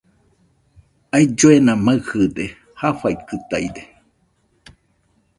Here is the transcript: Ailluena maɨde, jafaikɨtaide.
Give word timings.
Ailluena 1.17 1.73
maɨde, 1.85 2.45
jafaikɨtaide. 2.79 3.83